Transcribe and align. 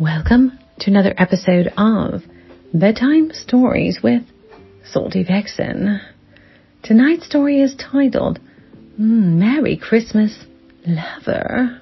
Welcome 0.00 0.58
to 0.80 0.90
another 0.90 1.14
episode 1.16 1.72
of 1.76 2.22
Bedtime 2.72 3.30
Stories 3.32 4.00
with 4.02 4.24
Salty 4.84 5.22
Vixen. 5.22 6.00
Tonight's 6.82 7.26
story 7.26 7.60
is 7.60 7.76
titled 7.76 8.40
Merry 8.98 9.76
Christmas, 9.76 10.36
Lover. 10.84 11.80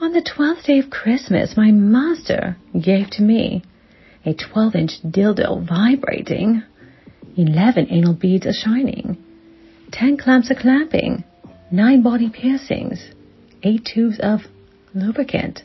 On 0.00 0.12
the 0.12 0.22
twelfth 0.22 0.66
day 0.66 0.78
of 0.78 0.90
Christmas, 0.90 1.56
my 1.56 1.72
master 1.72 2.56
gave 2.80 3.10
to 3.10 3.22
me 3.22 3.64
a 4.24 4.34
12 4.34 4.76
inch 4.76 4.92
dildo 5.04 5.66
vibrating, 5.68 6.62
11 7.36 7.88
anal 7.90 8.14
beads 8.14 8.46
a 8.46 8.52
shining, 8.52 9.16
10 9.90 10.18
clamps 10.18 10.52
a 10.52 10.54
clapping, 10.54 11.24
9 11.72 12.00
body 12.00 12.30
piercings, 12.30 13.10
8 13.64 13.84
tubes 13.84 14.20
of 14.22 14.42
lubricant, 14.94 15.62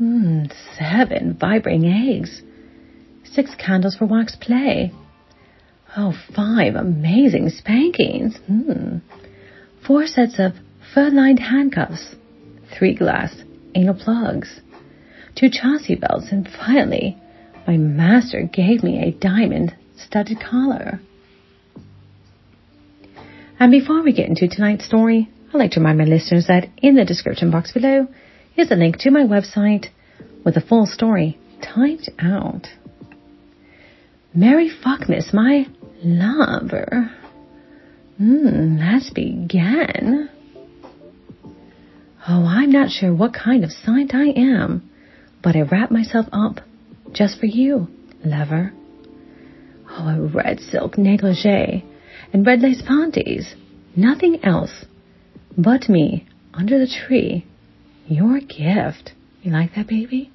mm, 0.00 0.52
7 0.78 1.36
vibrating 1.38 1.86
eggs, 1.86 2.42
6 3.24 3.54
candles 3.56 3.96
for 3.96 4.06
wax 4.06 4.36
play, 4.36 4.92
Oh, 5.96 6.12
five 6.36 6.74
amazing 6.74 7.48
spankings, 7.48 8.38
mm, 8.48 9.00
4 9.86 10.06
sets 10.06 10.38
of 10.38 10.52
fur 10.94 11.10
lined 11.10 11.40
handcuffs, 11.40 12.14
3 12.76 12.94
glass 12.94 13.34
anal 13.74 13.94
plugs, 13.94 14.60
2 15.36 15.48
chassis 15.48 15.94
belts, 15.94 16.30
and 16.30 16.48
finally, 16.48 17.16
my 17.66 17.76
master 17.76 18.42
gave 18.42 18.82
me 18.82 19.00
a 19.00 19.12
diamond 19.12 19.74
studded 19.96 20.38
collar. 20.40 21.00
And 23.58 23.72
before 23.72 24.02
we 24.02 24.12
get 24.12 24.28
into 24.28 24.46
tonight's 24.46 24.84
story, 24.84 25.28
I'd 25.52 25.58
like 25.58 25.72
to 25.72 25.80
remind 25.80 25.98
my 25.98 26.04
listeners 26.04 26.46
that 26.46 26.68
in 26.78 26.94
the 26.94 27.04
description 27.04 27.50
box 27.50 27.72
below 27.72 28.06
is 28.58 28.70
a 28.70 28.76
link 28.76 28.98
to 28.98 29.10
my 29.10 29.22
website 29.22 29.86
with 30.44 30.54
the 30.54 30.60
full 30.60 30.86
story 30.86 31.38
typed 31.62 32.10
out. 32.18 32.66
Merry 34.34 34.70
Fuckmas, 34.70 35.32
my 35.32 35.66
lover. 36.02 37.10
Hmm, 38.18 38.76
let's 38.78 39.10
begin. 39.10 40.28
Oh, 42.26 42.44
I'm 42.44 42.70
not 42.70 42.90
sure 42.90 43.14
what 43.14 43.32
kind 43.32 43.64
of 43.64 43.70
saint 43.70 44.14
I 44.14 44.30
am, 44.30 44.90
but 45.42 45.56
I 45.56 45.62
wrap 45.62 45.90
myself 45.90 46.26
up 46.32 46.60
just 47.12 47.38
for 47.38 47.46
you, 47.46 47.88
lover. 48.24 48.72
Oh, 49.90 50.08
a 50.08 50.20
red 50.20 50.60
silk 50.60 50.98
negligee 50.98 51.84
and 52.32 52.44
red 52.44 52.60
lace 52.60 52.82
panties. 52.86 53.54
Nothing 53.96 54.44
else 54.44 54.84
but 55.56 55.88
me 55.88 56.26
under 56.52 56.78
the 56.78 56.86
tree. 56.86 57.46
Your 58.08 58.40
gift. 58.40 59.12
You 59.42 59.52
like 59.52 59.74
that, 59.74 59.86
baby? 59.86 60.30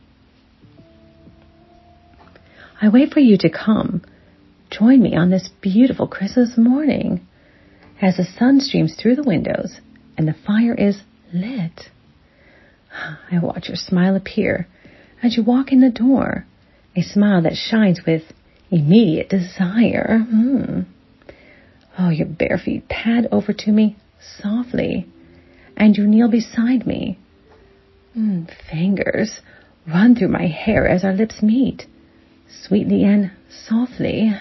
I 2.80 2.90
wait 2.90 3.12
for 3.12 3.20
you 3.20 3.38
to 3.40 3.50
come. 3.50 4.04
Join 4.70 5.02
me 5.02 5.16
on 5.16 5.32
this 5.32 5.50
beautiful 5.62 6.08
Christmas 6.08 6.58
morning 6.58 7.26
as 8.02 8.18
the 8.18 8.26
sun 8.26 8.60
streams 8.60 8.96
through 8.96 9.16
the 9.16 9.24
windows 9.24 9.80
and 10.18 10.28
the 10.28 10.36
fire 10.46 10.76
is 10.76 11.02
lit. 11.34 11.90
I 13.32 13.40
watch 13.40 13.70
your 13.70 13.78
smile 13.78 14.16
appear 14.16 14.68
as 15.24 15.36
you 15.36 15.44
walk 15.44 15.72
in 15.72 15.82
the 15.82 15.90
door 15.90 16.46
a 16.96 17.02
smile 17.02 17.42
that 17.42 17.56
shines 17.56 18.02
with 18.06 18.22
immediate 18.70 19.30
desire. 19.30 20.20
Mm. 20.32 20.86
Oh, 21.98 22.10
your 22.10 22.28
bare 22.28 22.60
feet 22.64 22.88
pad 22.88 23.28
over 23.32 23.54
to 23.54 23.72
me 23.72 23.96
softly, 24.42 25.08
and 25.76 25.96
you 25.96 26.06
kneel 26.08 26.30
beside 26.30 26.86
me. 26.86 27.18
Mm, 28.18 28.48
fingers 28.70 29.42
run 29.88 30.16
through 30.16 30.28
my 30.28 30.46
hair 30.46 30.88
as 30.88 31.04
our 31.04 31.14
lips 31.14 31.42
meet, 31.42 31.88
sweetly 32.48 33.04
and 33.04 33.32
softly. 33.68 34.32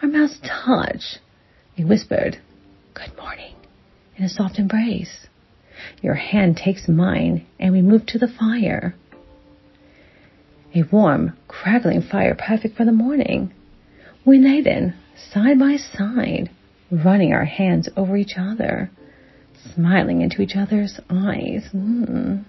Our 0.00 0.08
mouths 0.08 0.38
touch. 0.42 1.18
We 1.76 1.84
whispered, 1.84 2.38
Good 2.94 3.14
morning, 3.18 3.54
in 4.16 4.24
a 4.24 4.30
soft 4.30 4.58
embrace. 4.58 5.26
Your 6.02 6.14
hand 6.14 6.56
takes 6.56 6.88
mine, 6.88 7.46
and 7.58 7.72
we 7.72 7.82
move 7.82 8.06
to 8.06 8.18
the 8.18 8.28
fire. 8.28 8.94
A 10.74 10.82
warm, 10.90 11.36
crackling 11.48 12.00
fire 12.02 12.34
perfect 12.34 12.76
for 12.76 12.86
the 12.86 12.92
morning. 12.92 13.52
We 14.24 14.38
lay 14.38 14.62
then, 14.62 14.94
side 15.32 15.58
by 15.58 15.76
side, 15.76 16.50
running 16.90 17.34
our 17.34 17.44
hands 17.44 17.90
over 17.96 18.16
each 18.16 18.34
other, 18.38 18.90
smiling 19.74 20.22
into 20.22 20.40
each 20.40 20.56
other's 20.56 20.98
eyes. 21.10 21.68
Mm. 21.74 22.44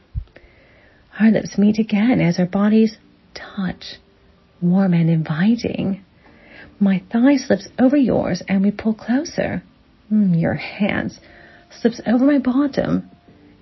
Our 1.20 1.32
lips 1.32 1.58
meet 1.58 1.78
again 1.78 2.22
as 2.22 2.40
our 2.40 2.46
bodies 2.46 2.98
touch, 3.34 3.98
warm 4.62 4.94
and 4.94 5.10
inviting. 5.10 6.04
My 6.80 7.04
thigh 7.12 7.38
slips 7.38 7.68
over 7.80 7.98
yours 7.98 8.42
and 8.48 8.64
we 8.64 8.72
pull 8.72 8.94
closer. 8.94 9.64
Mm, 10.12 10.40
your 10.40 10.56
hands 10.56 11.20
slips 11.70 12.02
over 12.08 12.26
my 12.26 12.40
bottom 12.40 13.10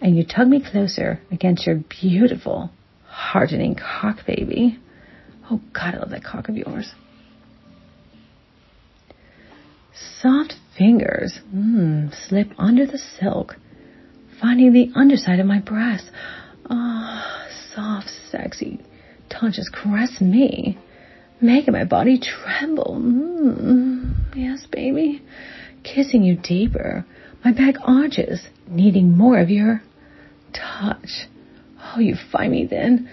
and 0.02 0.16
you 0.16 0.24
tug 0.26 0.48
me 0.48 0.64
closer 0.64 1.20
against 1.32 1.66
your 1.66 1.82
beautiful, 2.02 2.72
hardening 3.08 3.76
cock, 3.76 4.26
baby. 4.26 4.80
Oh, 5.52 5.60
God, 5.74 5.96
I 5.96 5.98
love 5.98 6.12
that 6.12 6.24
cock 6.24 6.48
of 6.50 6.56
yours. 6.56 6.94
Soft 10.22 10.54
fingers 10.78 11.40
mm, 11.54 12.14
slip 12.28 12.48
under 12.58 12.86
the 12.86 12.98
silk, 13.20 13.58
finding 14.40 14.72
the 14.72 14.92
underside 14.96 15.40
of 15.40 15.46
my 15.46 15.60
breast. 15.60 16.10
Ah, 16.70 17.48
oh, 17.48 17.52
soft, 17.76 18.10
sexy 18.32 18.80
touches 19.30 19.70
caress 19.70 20.20
me, 20.20 20.78
making 21.42 21.74
my 21.74 21.84
body 21.84 22.20
tremble. 22.20 22.98
Mm, 23.00 24.14
yes, 24.36 24.66
baby. 24.72 25.22
Kissing 25.84 26.24
you 26.24 26.36
deeper, 26.36 27.06
my 27.44 27.52
back 27.54 27.76
arches, 27.84 28.42
needing 28.68 29.16
more 29.16 29.40
of 29.40 29.50
your 29.50 29.82
touch. 30.54 31.28
Oh, 31.82 32.00
you 32.00 32.16
find 32.32 32.52
me 32.52 32.68
then. 32.70 33.10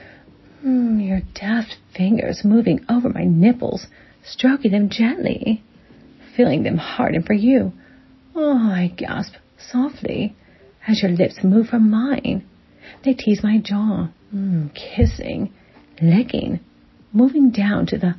Mm, 0.65 1.07
your 1.07 1.21
deft 1.35 1.77
fingers 1.97 2.43
moving 2.45 2.85
over 2.89 3.09
my 3.09 3.25
nipples, 3.25 3.87
stroking 4.25 4.73
them 4.73 4.89
gently, 4.91 5.63
feeling 6.37 6.65
them 6.65 6.77
harden 6.77 7.23
for 7.23 7.35
you. 7.35 7.73
Oh, 8.35 8.57
I 8.57 8.93
gasp 8.97 9.35
softly 9.71 10.35
as 10.89 11.03
your 11.03 11.13
lips 11.13 11.39
move 11.45 11.69
from 11.69 11.91
mine. 11.91 12.45
They 13.05 13.15
tease 13.15 13.43
my 13.43 13.59
jaw, 13.59 14.09
mm, 14.35 14.71
kissing, 14.75 15.53
licking, 16.01 16.61
moving 17.13 17.51
down 17.51 17.87
to 17.87 17.99
the 17.99 18.15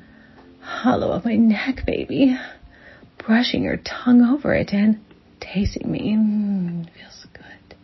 hollow 0.61 1.11
of 1.11 1.25
my 1.25 1.35
neck, 1.35 1.85
baby, 1.85 2.37
brushing 3.25 3.63
your 3.63 3.77
tongue 3.77 4.21
over 4.21 4.53
it 4.53 4.73
and 4.73 4.99
tasting 5.39 5.91
me. 5.91 6.15
Mm, 6.15 6.85
feels 6.93 7.25
good. 7.33 7.75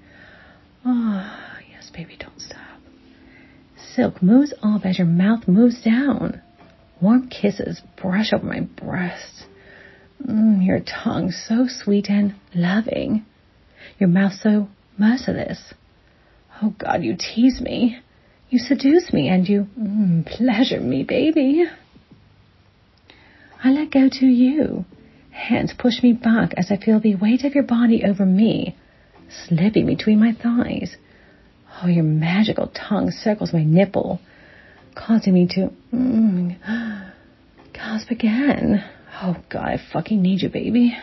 Ah, 0.85 1.55
oh, 1.55 1.59
yes, 1.71 1.91
baby, 1.93 2.17
don't 2.19 2.39
stop. 2.39 2.59
Silk 3.95 4.21
moves 4.21 4.53
up 4.63 4.85
as 4.85 4.97
your 4.97 5.07
mouth 5.07 5.47
moves 5.47 5.81
down. 5.83 6.41
Warm 7.01 7.29
kisses 7.29 7.81
brush 8.01 8.33
over 8.33 8.45
my 8.45 8.61
breast. 8.61 9.45
Mm, 10.25 10.65
your 10.65 10.79
tongue 10.79 11.31
so 11.31 11.67
sweet 11.67 12.09
and 12.09 12.35
loving. 12.55 13.25
Your 13.99 14.09
mouth 14.09 14.33
so 14.41 14.69
merciless. 14.97 15.73
Oh 16.61 16.73
God, 16.77 17.03
you 17.03 17.15
tease 17.17 17.59
me. 17.61 17.99
You 18.49 18.59
seduce 18.59 19.11
me 19.11 19.29
and 19.29 19.47
you 19.47 19.67
mm, 19.79 20.25
pleasure 20.25 20.79
me, 20.79 21.03
baby. 21.03 21.65
I 23.63 23.71
let 23.71 23.91
go 23.91 24.09
to 24.09 24.25
you. 24.25 24.85
Hands 25.31 25.73
push 25.77 26.03
me 26.03 26.13
back 26.13 26.53
as 26.55 26.69
I 26.69 26.77
feel 26.77 26.99
the 26.99 27.15
weight 27.15 27.43
of 27.43 27.55
your 27.55 27.63
body 27.63 28.03
over 28.05 28.25
me, 28.25 28.75
slipping 29.47 29.87
between 29.87 30.19
my 30.19 30.33
thighs. 30.33 30.95
Oh, 31.81 31.87
your 31.87 32.03
magical 32.03 32.67
tongue 32.67 33.09
circles 33.09 33.51
my 33.51 33.63
nipple, 33.63 34.19
causing 34.95 35.33
me 35.33 35.47
to 35.55 35.71
mm, 35.91 37.11
gasp 37.73 38.11
again. 38.11 38.83
Oh, 39.21 39.37
God, 39.49 39.63
I 39.65 39.77
fucking 39.91 40.21
need 40.21 40.41
you, 40.43 40.49
baby. 40.49 40.95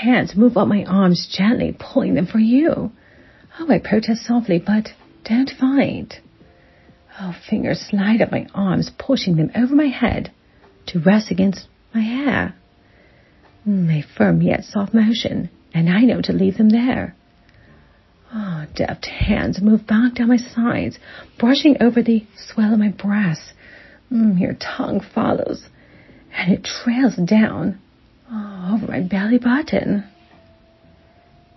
Hands 0.00 0.34
move 0.34 0.56
up 0.56 0.66
my 0.66 0.82
arms 0.84 1.28
gently, 1.30 1.76
pulling 1.78 2.14
them 2.14 2.26
for 2.26 2.38
you. 2.38 2.90
Oh, 3.58 3.70
I 3.70 3.78
protest 3.78 4.24
softly, 4.24 4.58
but 4.58 4.88
don't 5.24 5.50
fight. 5.50 6.20
Oh, 7.20 7.34
fingers 7.50 7.80
slide 7.80 8.22
up 8.22 8.32
my 8.32 8.46
arms, 8.54 8.90
pushing 8.98 9.36
them 9.36 9.50
over 9.54 9.74
my 9.74 9.88
head 9.88 10.32
to 10.86 11.00
rest 11.00 11.30
against 11.30 11.68
my 11.94 12.00
hair. 12.00 12.54
Mm, 13.68 13.90
a 13.90 14.02
firm 14.16 14.40
yet 14.40 14.64
soft 14.64 14.94
motion, 14.94 15.50
and 15.74 15.90
I 15.90 16.00
know 16.00 16.22
to 16.22 16.32
leave 16.32 16.56
them 16.56 16.70
there. 16.70 17.14
Oh, 18.32 18.64
deft 18.74 19.04
hands 19.04 19.60
move 19.60 19.86
back 19.86 20.14
down 20.14 20.28
my 20.28 20.38
sides, 20.38 20.98
brushing 21.38 21.76
over 21.78 22.00
the 22.02 22.24
swell 22.38 22.72
of 22.72 22.78
my 22.78 22.88
breast. 22.88 23.52
Mm, 24.10 24.40
your 24.40 24.54
tongue 24.54 25.04
follows, 25.14 25.66
and 26.34 26.50
it 26.54 26.64
trails 26.64 27.16
down 27.16 27.78
oh, 28.30 28.74
over 28.74 28.86
my 28.86 29.00
belly 29.00 29.38
button. 29.38 30.04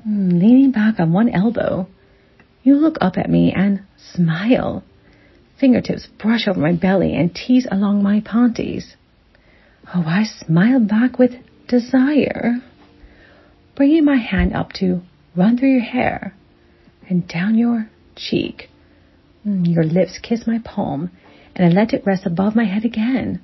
Mm, 0.07 0.33
leaning 0.33 0.71
back 0.71 0.99
on 0.99 1.13
one 1.13 1.29
elbow, 1.29 1.87
You 2.63 2.75
look 2.75 2.97
up 3.01 3.17
at 3.17 3.29
me 3.29 3.53
and 3.53 3.81
smile. 4.13 4.83
Fingertips 5.59 6.07
brush 6.21 6.47
over 6.47 6.59
my 6.59 6.73
belly 6.73 7.13
and 7.13 7.33
tease 7.33 7.67
along 7.69 8.01
my 8.03 8.21
panties. 8.21 8.95
Oh, 9.93 10.03
I 10.05 10.23
smile 10.23 10.79
back 10.79 11.19
with 11.19 11.31
desire. 11.67 12.61
Bringing 13.75 14.05
my 14.05 14.15
hand 14.17 14.53
up 14.53 14.71
to 14.73 15.01
run 15.35 15.57
through 15.57 15.71
your 15.73 15.81
hair 15.81 16.33
and 17.09 17.27
down 17.27 17.57
your 17.57 17.89
cheek. 18.15 18.69
Mm, 19.45 19.67
your 19.67 19.83
lips 19.83 20.19
kiss 20.19 20.47
my 20.47 20.59
palm 20.63 21.11
and 21.55 21.65
I 21.65 21.69
let 21.69 21.93
it 21.93 22.05
rest 22.05 22.25
above 22.25 22.55
my 22.55 22.65
head 22.65 22.85
again. 22.85 23.41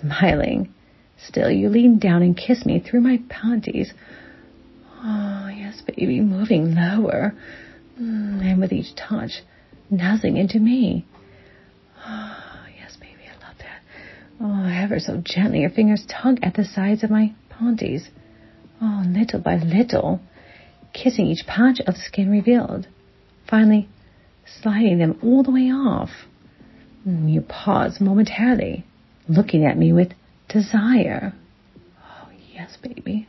Smiling. 0.00 0.72
Still, 1.18 1.50
you 1.50 1.68
lean 1.68 1.98
down 1.98 2.22
and 2.22 2.36
kiss 2.36 2.64
me 2.66 2.80
through 2.80 3.00
my 3.00 3.20
panties. 3.28 3.92
Oh, 5.02 5.48
yes, 5.54 5.82
baby, 5.86 6.20
moving 6.20 6.74
lower. 6.74 7.34
Mm, 8.00 8.42
and 8.42 8.60
with 8.60 8.72
each 8.72 8.94
touch, 8.96 9.42
nuzzling 9.90 10.36
into 10.36 10.58
me. 10.58 11.06
Oh, 12.06 12.66
yes, 12.78 12.96
baby, 12.96 13.22
I 13.28 13.46
love 13.46 13.56
that. 13.58 13.80
Oh, 14.40 14.84
ever 14.84 14.98
so 14.98 15.22
gently, 15.24 15.60
your 15.60 15.70
fingers 15.70 16.06
tug 16.06 16.38
at 16.42 16.54
the 16.54 16.64
sides 16.64 17.02
of 17.02 17.10
my 17.10 17.34
panties. 17.48 18.08
Oh, 18.82 19.04
little 19.06 19.40
by 19.40 19.56
little, 19.56 20.20
kissing 20.92 21.26
each 21.26 21.46
patch 21.46 21.80
of 21.86 21.96
skin 21.96 22.30
revealed. 22.30 22.86
Finally, 23.48 23.88
sliding 24.60 24.98
them 24.98 25.18
all 25.22 25.42
the 25.42 25.50
way 25.50 25.70
off. 25.70 26.10
Mm, 27.08 27.32
you 27.32 27.40
pause 27.40 28.00
momentarily, 28.00 28.84
looking 29.28 29.64
at 29.64 29.78
me 29.78 29.92
with 29.92 30.12
desire. 30.48 31.32
Oh, 31.98 32.28
yes, 32.52 32.76
baby. 32.82 33.28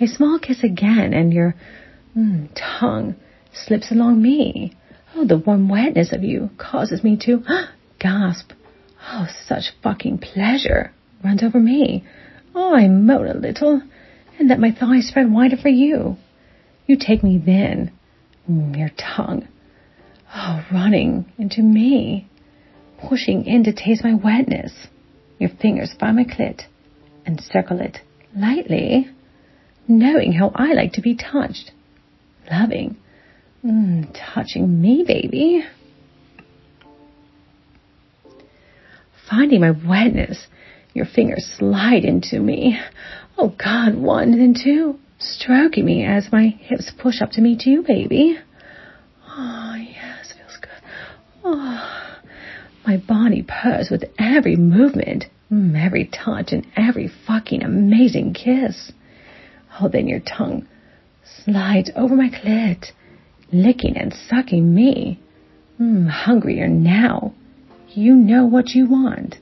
A 0.00 0.06
small 0.06 0.38
kiss 0.38 0.64
again, 0.64 1.12
and 1.12 1.32
your 1.32 1.54
mm, 2.16 2.48
tongue 2.54 3.14
slips 3.52 3.90
along 3.90 4.22
me. 4.22 4.74
Oh, 5.14 5.26
the 5.26 5.38
warm 5.38 5.68
wetness 5.68 6.12
of 6.12 6.24
you 6.24 6.50
causes 6.58 7.04
me 7.04 7.16
to 7.24 7.44
gasp. 8.00 8.52
Oh, 9.10 9.26
such 9.46 9.72
fucking 9.82 10.18
pleasure 10.18 10.92
runs 11.24 11.42
over 11.42 11.58
me. 11.58 12.04
Oh, 12.54 12.74
I 12.74 12.88
moan 12.88 13.26
a 13.28 13.34
little, 13.34 13.82
and 14.38 14.48
let 14.48 14.60
my 14.60 14.72
thighs 14.72 15.08
spread 15.08 15.32
wider 15.32 15.56
for 15.56 15.68
you. 15.68 16.16
You 16.86 16.96
take 16.98 17.22
me 17.22 17.40
then, 17.44 17.92
mm, 18.50 18.76
your 18.76 18.90
tongue, 18.90 19.46
oh, 20.34 20.64
running 20.72 21.32
into 21.38 21.62
me 21.62 22.28
pushing 23.08 23.44
in 23.44 23.64
to 23.64 23.72
taste 23.72 24.04
my 24.04 24.14
wetness. 24.14 24.72
Your 25.38 25.50
fingers 25.60 25.94
find 25.98 26.16
my 26.16 26.24
clit 26.24 26.62
and 27.26 27.40
circle 27.40 27.80
it 27.80 27.98
lightly, 28.36 29.08
knowing 29.88 30.32
how 30.32 30.52
I 30.54 30.72
like 30.72 30.92
to 30.92 31.02
be 31.02 31.16
touched. 31.16 31.72
Loving. 32.50 32.96
Mm, 33.64 34.12
touching 34.34 34.80
me, 34.80 35.04
baby. 35.06 35.64
Finding 39.30 39.60
my 39.60 39.70
wetness, 39.70 40.46
your 40.94 41.06
fingers 41.06 41.54
slide 41.58 42.04
into 42.04 42.40
me. 42.40 42.78
Oh 43.38 43.54
God, 43.58 43.96
one, 43.96 44.32
then 44.32 44.54
two, 44.54 44.98
stroking 45.18 45.84
me 45.84 46.04
as 46.04 46.30
my 46.30 46.48
hips 46.48 46.92
push 47.00 47.22
up 47.22 47.30
to 47.32 47.40
meet 47.40 47.64
you, 47.64 47.82
baby. 47.82 48.38
Oh, 49.28 49.74
yes, 49.76 50.34
feels 50.36 50.58
good. 50.60 50.70
Oh. 51.44 52.12
My 52.86 52.96
body 52.96 53.44
purrs 53.46 53.90
with 53.90 54.04
every 54.18 54.56
movement, 54.56 55.26
every 55.50 56.06
touch, 56.06 56.52
and 56.52 56.66
every 56.76 57.08
fucking 57.26 57.62
amazing 57.62 58.34
kiss. 58.34 58.92
Oh, 59.80 59.88
then 59.88 60.08
your 60.08 60.20
tongue 60.20 60.66
slides 61.44 61.90
over 61.94 62.16
my 62.16 62.28
clit, 62.28 62.86
licking 63.52 63.96
and 63.96 64.12
sucking 64.12 64.74
me. 64.74 65.20
Mm, 65.80 66.08
hungrier 66.08 66.68
now. 66.68 67.34
You 67.90 68.14
know 68.14 68.46
what 68.46 68.70
you 68.70 68.86
want. 68.86 69.36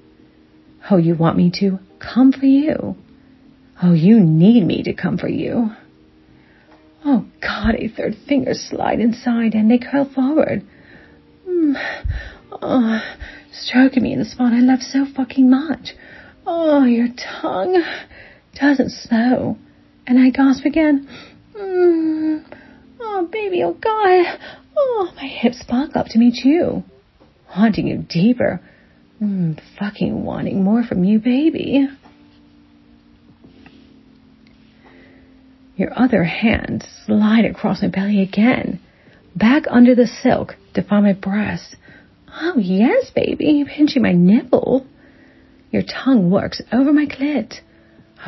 Oh, 0.90 0.96
you 0.96 1.14
want 1.14 1.36
me 1.36 1.50
to 1.60 1.78
come 1.98 2.32
for 2.32 2.46
you. 2.46 2.96
Oh, 3.82 3.92
you 3.92 4.20
need 4.20 4.66
me 4.66 4.82
to 4.82 4.92
come 4.92 5.16
for 5.18 5.28
you. 5.28 5.70
Oh, 7.04 7.24
God, 7.40 7.74
a 7.76 7.88
third 7.88 8.16
finger 8.28 8.52
slide 8.54 9.00
inside 9.00 9.54
and 9.54 9.70
they 9.70 9.78
curl 9.78 10.04
forward. 10.04 10.66
Mm. 11.48 11.74
Oh, 12.62 13.00
stroking 13.52 14.02
me 14.02 14.12
in 14.12 14.18
the 14.18 14.24
spot 14.24 14.52
I 14.52 14.60
love 14.60 14.80
so 14.80 15.06
fucking 15.16 15.48
much. 15.48 15.90
Oh, 16.46 16.84
your 16.84 17.08
tongue 17.40 17.82
doesn't 18.60 18.90
slow. 18.90 19.56
And 20.06 20.18
I 20.18 20.30
gasp 20.30 20.64
again. 20.64 21.08
Mm. 21.56 22.44
Oh, 23.00 23.28
baby, 23.30 23.62
oh 23.62 23.74
God. 23.74 24.38
Oh, 24.76 25.12
my 25.16 25.26
hips 25.26 25.60
spark 25.60 25.96
up 25.96 26.06
to 26.08 26.18
meet 26.18 26.44
you. 26.44 26.82
Haunting 27.46 27.86
you 27.86 28.04
deeper. 28.08 28.60
Mm, 29.20 29.60
fucking 29.78 30.24
wanting 30.24 30.64
more 30.64 30.82
from 30.82 31.04
you, 31.04 31.18
baby. 31.18 31.88
Your 35.76 35.98
other 35.98 36.24
hand 36.24 36.86
slide 37.06 37.44
across 37.44 37.82
my 37.82 37.88
belly 37.88 38.20
again, 38.22 38.80
back 39.34 39.64
under 39.70 39.94
the 39.94 40.06
silk 40.06 40.56
to 40.74 40.82
find 40.82 41.04
my 41.04 41.12
breast. 41.12 41.76
Oh, 42.32 42.58
yes, 42.58 43.10
baby, 43.14 43.64
pinching 43.66 44.02
my 44.02 44.12
nipple. 44.12 44.86
Your 45.70 45.82
tongue 45.82 46.30
works 46.30 46.60
over 46.72 46.92
my 46.92 47.06
clit, 47.06 47.60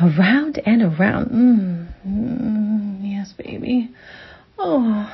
around 0.01 0.61
and 0.65 0.81
around. 0.81 1.29
Mm, 1.29 1.93
mm, 2.07 2.99
yes, 3.01 3.33
baby. 3.37 3.91
Oh, 4.57 5.11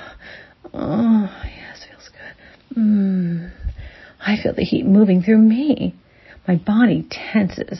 oh, 0.74 1.44
yes, 1.46 1.86
feels 1.90 2.10
good. 2.10 2.80
Mm. 2.80 3.52
I 4.20 4.38
feel 4.42 4.54
the 4.54 4.64
heat 4.64 4.86
moving 4.86 5.22
through 5.24 5.40
me. 5.40 5.96
My 6.48 6.56
body 6.56 7.08
tenses. 7.10 7.80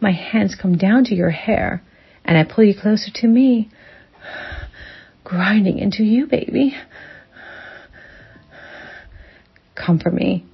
My 0.00 0.12
hands 0.12 0.56
come 0.60 0.78
down 0.78 1.04
to 1.04 1.14
your 1.14 1.30
hair, 1.30 1.82
and 2.24 2.38
I 2.38 2.44
pull 2.44 2.64
you 2.64 2.74
closer 2.78 3.10
to 3.16 3.26
me, 3.26 3.70
grinding 5.24 5.78
into 5.78 6.04
you, 6.04 6.26
baby. 6.26 6.74
Comfort 9.74 10.14
me. 10.14 10.44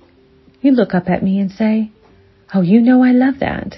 You 0.61 0.73
look 0.73 0.95
up 0.95 1.09
at 1.09 1.23
me 1.23 1.39
and 1.39 1.51
say, 1.51 1.93
Oh, 2.55 2.63
you 2.63 2.81
know 2.81 3.03
I 3.03 3.13
love 3.13 3.41
that. 3.41 3.77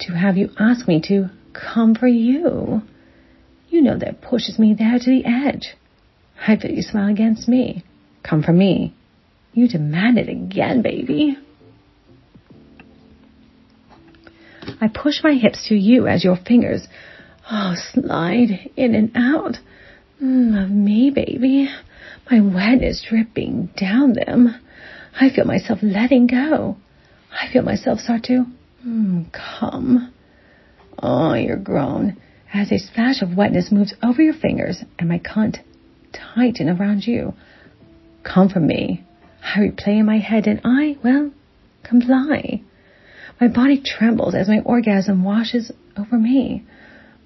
To 0.00 0.12
have 0.12 0.36
you 0.36 0.50
ask 0.58 0.86
me 0.86 1.00
to 1.08 1.30
come 1.52 1.94
for 1.94 2.06
you. 2.06 2.82
You 3.68 3.82
know 3.82 3.98
that 3.98 4.20
pushes 4.20 4.58
me 4.58 4.74
there 4.78 4.98
to 4.98 5.10
the 5.10 5.24
edge. 5.24 5.74
I 6.46 6.56
feel 6.56 6.70
you 6.70 6.82
smile 6.82 7.10
against 7.10 7.48
me. 7.48 7.84
Come 8.22 8.42
for 8.42 8.52
me. 8.52 8.94
You 9.52 9.68
demand 9.68 10.18
it 10.18 10.28
again, 10.28 10.82
baby. 10.82 11.38
I 14.80 14.88
push 14.88 15.22
my 15.22 15.34
hips 15.34 15.68
to 15.68 15.74
you 15.74 16.06
as 16.06 16.24
your 16.24 16.36
fingers, 16.36 16.86
oh, 17.50 17.74
slide 17.92 18.70
in 18.76 18.94
and 18.94 19.12
out 19.14 19.56
mm, 20.22 20.62
of 20.62 20.70
me, 20.70 21.10
baby. 21.10 21.70
My 22.30 22.40
wet 22.40 22.82
is 22.82 23.04
dripping 23.08 23.70
down 23.76 24.14
them. 24.14 24.60
I 25.18 25.30
feel 25.30 25.44
myself 25.44 25.78
letting 25.82 26.26
go. 26.26 26.76
I 27.32 27.50
feel 27.52 27.62
myself 27.62 28.00
start 28.00 28.24
to 28.24 28.44
mm, 28.86 29.26
come. 29.32 30.12
Oh, 30.98 31.34
you're 31.34 31.56
grown 31.56 32.16
as 32.52 32.70
a 32.70 32.78
splash 32.78 33.22
of 33.22 33.36
wetness 33.36 33.72
moves 33.72 33.94
over 34.02 34.22
your 34.22 34.34
fingers 34.34 34.82
and 34.98 35.08
my 35.08 35.18
cunt 35.18 35.58
tighten 36.12 36.68
around 36.68 37.06
you. 37.06 37.34
Come 38.24 38.48
from 38.48 38.66
me. 38.66 39.04
I 39.42 39.60
replay 39.60 39.98
in 40.00 40.06
my 40.06 40.18
head 40.18 40.46
and 40.46 40.60
I, 40.64 40.96
well, 41.02 41.30
comply. 41.82 42.62
My 43.40 43.48
body 43.48 43.82
trembles 43.84 44.34
as 44.34 44.48
my 44.48 44.60
orgasm 44.64 45.24
washes 45.24 45.70
over 45.96 46.16
me. 46.16 46.64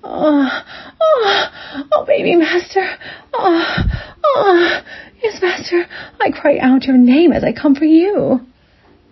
Oh, 0.02 0.48
oh, 1.00 1.44
oh, 1.92 2.04
baby 2.06 2.36
master. 2.36 2.86
Oh, 3.34 3.76
oh, 4.24 4.59
yes. 5.70 5.88
I 6.20 6.30
cry 6.30 6.58
out 6.58 6.84
your 6.84 6.96
name 6.96 7.32
as 7.32 7.44
I 7.44 7.52
come 7.52 7.74
for 7.74 7.84
you. 7.84 8.40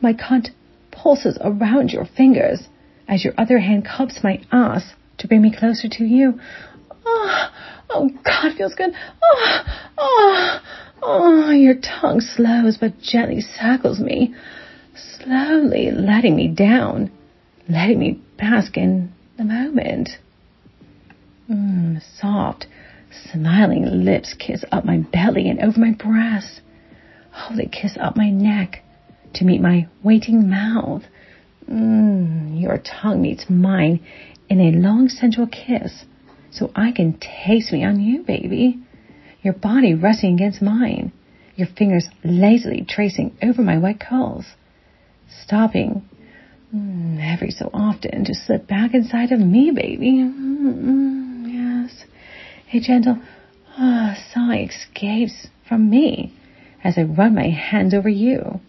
My 0.00 0.12
cunt 0.12 0.48
pulses 0.90 1.38
around 1.40 1.90
your 1.90 2.04
fingers 2.04 2.68
as 3.08 3.24
your 3.24 3.34
other 3.38 3.58
hand 3.58 3.86
cups 3.86 4.20
my 4.22 4.40
ass 4.52 4.94
to 5.18 5.28
bring 5.28 5.42
me 5.42 5.54
closer 5.56 5.88
to 5.88 6.04
you. 6.04 6.38
Oh, 7.04 7.48
oh, 7.90 8.10
God, 8.24 8.56
feels 8.56 8.74
good. 8.74 8.90
Oh, 9.22 9.60
oh, 9.98 10.60
oh, 11.02 11.50
your 11.50 11.74
tongue 11.74 12.20
slows 12.20 12.76
but 12.78 13.00
gently 13.00 13.40
circles 13.40 13.98
me, 13.98 14.34
slowly 14.94 15.90
letting 15.90 16.36
me 16.36 16.48
down, 16.48 17.10
letting 17.68 17.98
me 17.98 18.20
bask 18.36 18.76
in 18.76 19.12
the 19.36 19.44
moment. 19.44 20.10
Mm, 21.50 22.02
soft, 22.20 22.66
smiling 23.32 24.04
lips 24.04 24.34
kiss 24.38 24.64
up 24.72 24.84
my 24.84 24.98
belly 24.98 25.48
and 25.48 25.60
over 25.60 25.78
my 25.78 25.92
breast. 25.92 26.60
Oh, 27.36 27.54
they 27.56 27.66
kiss 27.66 27.96
up 28.00 28.16
my 28.16 28.30
neck 28.30 28.82
to 29.34 29.44
meet 29.44 29.60
my 29.60 29.86
waiting 30.02 30.48
mouth. 30.50 31.02
Mm, 31.70 32.60
your 32.60 32.78
tongue 32.78 33.20
meets 33.22 33.46
mine 33.48 34.00
in 34.48 34.60
a 34.60 34.72
long 34.72 35.08
sensual 35.08 35.46
kiss 35.46 36.04
so 36.50 36.70
I 36.74 36.92
can 36.92 37.18
taste 37.18 37.72
me 37.72 37.84
on 37.84 38.00
you, 38.00 38.22
baby. 38.22 38.78
your 39.42 39.54
body 39.54 39.94
resting 39.94 40.34
against 40.34 40.60
mine, 40.62 41.12
your 41.56 41.68
fingers 41.76 42.08
lazily 42.24 42.84
tracing 42.88 43.36
over 43.42 43.62
my 43.62 43.78
wet 43.78 44.00
curls, 44.00 44.44
stopping 45.44 46.02
mm, 46.74 47.18
every 47.34 47.50
so 47.50 47.70
often 47.72 48.24
to 48.24 48.34
slip 48.34 48.66
back 48.66 48.94
inside 48.94 49.32
of 49.32 49.40
me, 49.40 49.70
baby. 49.70 50.12
Mm-mm. 50.12 51.17
A 52.72 52.80
gentle 52.80 53.18
ah, 53.78 54.16
sigh 54.32 54.68
escapes 54.68 55.48
from 55.68 55.88
me 55.88 56.34
as 56.84 56.98
I 56.98 57.02
run 57.02 57.34
my 57.34 57.48
hands 57.48 57.94
over 57.94 58.08
you, 58.08 58.60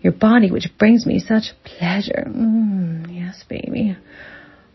your 0.00 0.12
body 0.12 0.50
which 0.50 0.68
brings 0.78 1.06
me 1.06 1.18
such 1.18 1.52
pleasure. 1.64 2.24
Mm, 2.26 3.14
yes, 3.14 3.44
baby. 3.48 3.96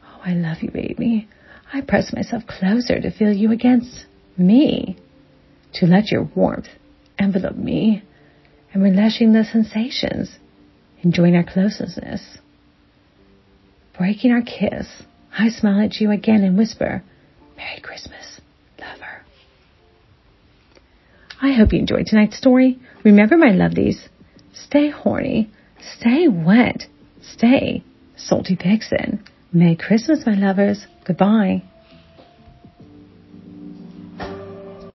Oh, 0.03 0.21
I 0.25 0.33
love 0.33 0.57
you, 0.61 0.71
baby. 0.71 1.27
I 1.71 1.81
press 1.81 2.13
myself 2.13 2.43
closer 2.45 2.99
to 2.99 3.11
feel 3.11 3.31
you 3.31 3.51
against 3.51 4.05
me, 4.37 4.97
to 5.75 5.85
let 5.85 6.11
your 6.11 6.29
warmth 6.35 6.67
envelop 7.17 7.55
me, 7.55 8.03
and 8.73 8.83
relishing 8.83 9.33
the 9.33 9.43
sensations, 9.43 10.37
enjoying 11.01 11.35
our 11.35 11.43
closeness. 11.43 12.37
Breaking 13.97 14.31
our 14.31 14.41
kiss, 14.41 14.87
I 15.37 15.49
smile 15.49 15.81
at 15.85 15.95
you 15.95 16.11
again 16.11 16.43
and 16.43 16.57
whisper, 16.57 17.03
Merry 17.55 17.79
Christmas, 17.81 18.41
lover. 18.79 19.23
I 21.43 21.51
hope 21.51 21.73
you 21.73 21.79
enjoyed 21.79 22.05
tonight's 22.05 22.37
story. 22.37 22.79
Remember, 23.03 23.35
my 23.35 23.49
lovelies, 23.49 24.07
stay 24.53 24.89
horny, 24.89 25.51
stay 25.99 26.29
wet, 26.29 26.85
stay 27.21 27.83
salty 28.15 28.55
vixen. 28.55 29.21
Merry 29.51 29.75
Christmas, 29.75 30.25
my 30.25 30.35
lovers. 30.35 30.87
Goodbye. 31.05 31.63